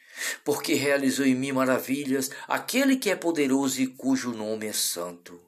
porque 0.44 0.74
realizou 0.74 1.26
em 1.26 1.36
mim 1.36 1.52
maravilhas 1.52 2.32
aquele 2.48 2.96
que 2.96 3.10
é 3.10 3.16
poderoso 3.16 3.82
e 3.82 3.88
cujo 3.88 4.32
nome 4.32 4.68
é 4.68 4.74
santo. 4.74 5.40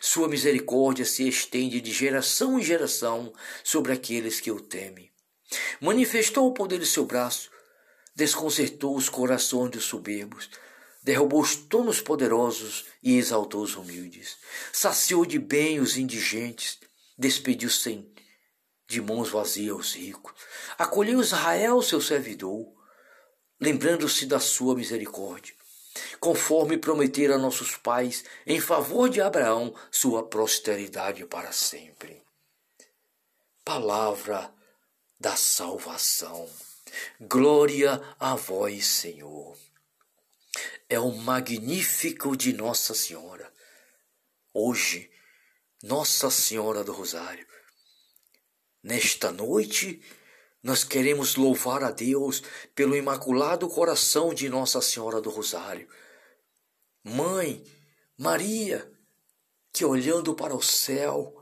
Sua 0.00 0.28
misericórdia 0.28 1.04
se 1.04 1.26
estende 1.26 1.80
de 1.80 1.92
geração 1.92 2.58
em 2.58 2.62
geração 2.62 3.32
sobre 3.64 3.92
aqueles 3.92 4.40
que 4.40 4.50
o 4.50 4.60
temem. 4.60 5.10
Manifestou 5.80 6.46
o 6.46 6.52
poder 6.52 6.78
de 6.78 6.86
seu 6.86 7.06
braço, 7.06 7.50
desconcertou 8.14 8.94
os 8.94 9.08
corações 9.08 9.70
dos 9.70 9.84
soberbos, 9.84 10.50
derrubou 11.02 11.40
os 11.40 11.56
tonos 11.56 12.00
poderosos 12.00 12.84
e 13.02 13.16
exaltou 13.16 13.62
os 13.62 13.74
humildes. 13.74 14.36
Saciou 14.70 15.24
de 15.24 15.38
bem 15.38 15.80
os 15.80 15.96
indigentes, 15.96 16.78
despediu 17.20 17.70
sem 17.70 18.12
de 18.88 19.00
mãos 19.00 19.28
vazias 19.30 19.76
os 19.76 19.94
ricos. 19.94 20.32
Acolheu 20.76 21.20
Israel, 21.20 21.80
seu 21.80 22.00
servidor, 22.00 22.66
lembrando-se 23.60 24.26
da 24.26 24.40
sua 24.40 24.74
misericórdia 24.74 25.54
conforme 26.18 26.76
prometera 26.76 27.34
a 27.34 27.38
nossos 27.38 27.76
pais, 27.76 28.24
em 28.46 28.60
favor 28.60 29.08
de 29.08 29.20
Abraão, 29.20 29.74
sua 29.90 30.22
posteridade 30.22 31.24
para 31.26 31.50
sempre. 31.52 32.22
Palavra 33.64 34.52
da 35.18 35.36
salvação. 35.36 36.48
Glória 37.20 38.00
a 38.18 38.34
vós, 38.34 38.86
Senhor. 38.86 39.56
É 40.88 40.98
o 40.98 41.12
magnífico 41.12 42.36
de 42.36 42.52
Nossa 42.52 42.94
Senhora. 42.94 43.52
Hoje, 44.52 45.10
Nossa 45.82 46.30
Senhora 46.30 46.84
do 46.84 46.92
Rosário. 46.92 47.46
Nesta 48.82 49.32
noite, 49.32 50.02
nós 50.62 50.84
queremos 50.84 51.36
louvar 51.36 51.82
a 51.82 51.90
Deus 51.90 52.42
pelo 52.74 52.94
imaculado 52.94 53.66
coração 53.66 54.34
de 54.34 54.48
Nossa 54.50 54.82
Senhora 54.82 55.22
do 55.22 55.30
Rosário. 55.30 55.88
Mãe, 57.02 57.64
Maria, 58.18 58.92
que 59.72 59.82
olhando 59.82 60.34
para 60.34 60.54
o 60.54 60.62
céu, 60.62 61.39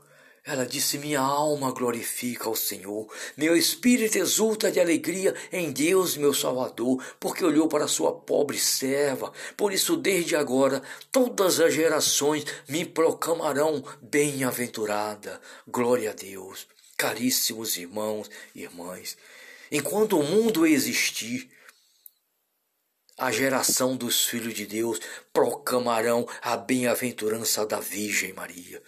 ela 0.51 0.65
disse: 0.65 0.97
Minha 0.97 1.19
alma 1.19 1.71
glorifica 1.71 2.49
ao 2.49 2.55
Senhor, 2.55 3.07
meu 3.37 3.55
espírito 3.55 4.17
exulta 4.17 4.71
de 4.71 4.79
alegria 4.79 5.35
em 5.51 5.71
Deus, 5.71 6.17
meu 6.17 6.33
Salvador, 6.33 7.03
porque 7.19 7.45
olhou 7.45 7.67
para 7.67 7.87
sua 7.87 8.11
pobre 8.11 8.57
serva. 8.57 9.31
Por 9.55 9.71
isso, 9.71 9.95
desde 9.95 10.35
agora, 10.35 10.81
todas 11.11 11.59
as 11.59 11.71
gerações 11.71 12.45
me 12.67 12.83
proclamarão 12.83 13.83
bem-aventurada. 14.01 15.39
Glória 15.67 16.09
a 16.09 16.13
Deus. 16.13 16.65
Caríssimos 16.97 17.77
irmãos 17.77 18.27
e 18.55 18.63
irmãs, 18.63 19.15
enquanto 19.71 20.19
o 20.19 20.23
mundo 20.23 20.65
existir, 20.65 21.47
a 23.17 23.31
geração 23.31 23.95
dos 23.95 24.25
filhos 24.25 24.53
de 24.53 24.65
Deus 24.65 24.99
proclamarão 25.31 26.27
a 26.41 26.57
bem-aventurança 26.57 27.65
da 27.65 27.79
Virgem 27.79 28.33
Maria. 28.33 28.81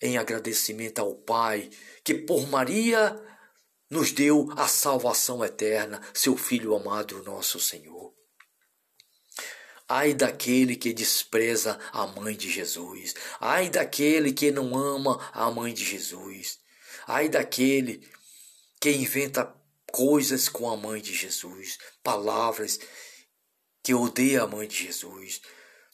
Em 0.00 0.18
agradecimento 0.18 0.98
ao 0.98 1.14
Pai, 1.14 1.70
que 2.04 2.14
por 2.14 2.46
Maria 2.48 3.18
nos 3.88 4.12
deu 4.12 4.48
a 4.56 4.68
salvação 4.68 5.44
eterna, 5.44 6.00
seu 6.12 6.36
Filho 6.36 6.74
amado, 6.74 7.22
nosso 7.22 7.58
Senhor. 7.58 8.14
Ai 9.88 10.14
daquele 10.14 10.74
que 10.74 10.92
despreza 10.92 11.78
a 11.92 12.06
mãe 12.06 12.34
de 12.34 12.50
Jesus. 12.50 13.14
Ai 13.38 13.70
daquele 13.70 14.32
que 14.32 14.50
não 14.50 14.76
ama 14.76 15.30
a 15.32 15.48
mãe 15.50 15.72
de 15.72 15.84
Jesus. 15.84 16.58
Ai 17.06 17.28
daquele 17.28 18.04
que 18.80 18.90
inventa 18.90 19.54
coisas 19.92 20.48
com 20.48 20.68
a 20.68 20.76
mãe 20.76 21.00
de 21.00 21.14
Jesus, 21.14 21.78
palavras 22.02 22.80
que 23.82 23.94
odeia 23.94 24.42
a 24.42 24.46
mãe 24.46 24.66
de 24.66 24.84
Jesus. 24.84 25.40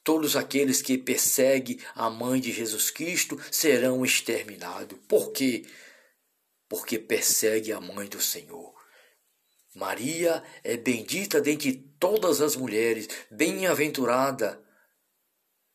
Todos 0.05 0.35
aqueles 0.35 0.83
que 0.83 0.99
perseguem 0.99 1.79
a 1.95 2.11
mãe 2.11 2.41
de 2.41 2.53
Jesus 2.53 2.91
Cristo 2.91 3.41
serão 3.51 4.05
exterminados. 4.05 4.99
Por 5.07 5.33
quê? 5.33 5.65
Porque 6.69 6.99
persegue 6.99 7.73
a 7.73 7.81
mãe 7.81 8.09
do 8.09 8.21
Senhor. 8.21 8.75
Maria 9.75 10.43
é 10.63 10.77
bendita 10.77 11.41
dentre 11.41 11.73
todas 11.99 12.41
as 12.41 12.57
mulheres, 12.57 13.09
bem-aventurada, 13.31 14.63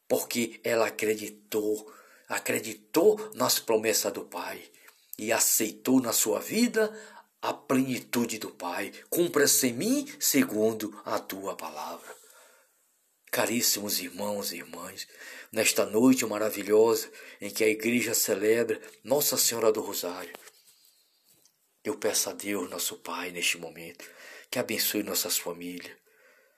porque 0.07 0.59
ela 0.63 0.87
acreditou, 0.87 1.91
acreditou 2.27 3.31
nas 3.33 3.59
promessas 3.59 4.13
do 4.13 4.25
Pai 4.25 4.61
e 5.17 5.31
aceitou 5.31 5.99
na 5.99 6.13
sua 6.13 6.39
vida 6.39 6.93
a 7.41 7.53
plenitude 7.53 8.37
do 8.37 8.51
Pai. 8.51 8.91
Cumpra-se 9.09 9.67
em 9.67 9.73
mim 9.73 10.13
segundo 10.19 10.99
a 11.05 11.17
tua 11.17 11.55
palavra. 11.55 12.26
Caríssimos 13.31 13.99
irmãos 13.99 14.51
e 14.51 14.57
irmãs, 14.57 15.07
nesta 15.51 15.85
noite 15.85 16.25
maravilhosa 16.25 17.11
em 17.41 17.49
que 17.49 17.63
a 17.63 17.69
igreja 17.69 18.13
celebra 18.13 18.81
Nossa 19.03 19.37
Senhora 19.37 19.71
do 19.71 19.81
Rosário, 19.81 20.33
eu 21.87 21.95
peço 21.95 22.29
a 22.29 22.33
Deus, 22.33 22.69
nosso 22.69 22.97
Pai, 22.97 23.31
neste 23.31 23.57
momento, 23.57 24.03
que 24.51 24.59
abençoe 24.59 25.03
nossas 25.03 25.37
famílias, 25.37 25.95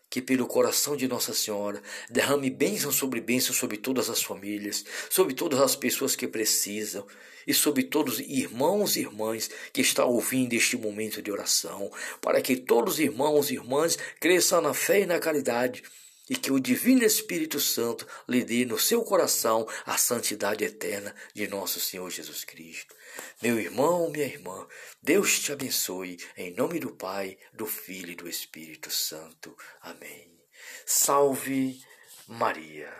que 0.09 0.23
pelo 0.23 0.47
coração 0.47 0.97
de 0.97 1.07
Nossa 1.07 1.35
Senhora 1.35 1.83
derrame 2.09 2.49
bênção 2.49 2.91
sobre 2.91 3.21
bênção 3.21 3.53
sobre 3.53 3.77
todas 3.77 4.09
as 4.09 4.23
famílias, 4.23 4.83
sobre 5.07 5.35
todas 5.35 5.59
as 5.59 5.75
pessoas 5.75 6.15
que 6.15 6.27
precisam 6.27 7.05
e 7.45 7.53
sobre 7.53 7.83
todos 7.83 8.15
os 8.15 8.19
irmãos 8.21 8.95
e 8.95 9.01
irmãs 9.01 9.51
que 9.71 9.81
estão 9.81 10.09
ouvindo 10.09 10.53
este 10.53 10.75
momento 10.75 11.21
de 11.21 11.31
oração, 11.31 11.91
para 12.19 12.41
que 12.41 12.55
todos 12.55 12.95
os 12.95 12.99
irmãos 12.99 13.51
e 13.51 13.53
irmãs 13.53 13.99
cresçam 14.19 14.61
na 14.61 14.73
fé 14.73 15.01
e 15.01 15.05
na 15.05 15.19
caridade 15.19 15.83
e 16.29 16.35
que 16.35 16.51
o 16.51 16.59
Divino 16.59 17.03
Espírito 17.03 17.59
Santo 17.59 18.07
lhe 18.27 18.43
dê 18.43 18.65
no 18.65 18.77
seu 18.77 19.03
coração 19.03 19.67
a 19.85 19.97
santidade 19.97 20.63
eterna 20.63 21.15
de 21.33 21.47
nosso 21.47 21.79
Senhor 21.79 22.09
Jesus 22.09 22.43
Cristo. 22.43 22.95
Meu 23.41 23.59
irmão, 23.59 24.09
minha 24.09 24.25
irmã, 24.25 24.67
Deus 25.01 25.39
te 25.39 25.51
abençoe, 25.51 26.17
em 26.37 26.53
nome 26.53 26.79
do 26.79 26.91
Pai, 26.91 27.37
do 27.53 27.65
Filho 27.65 28.11
e 28.11 28.15
do 28.15 28.29
Espírito 28.29 28.91
Santo. 28.91 29.55
Amém. 29.81 30.39
Salve 30.85 31.79
Maria. 32.27 32.91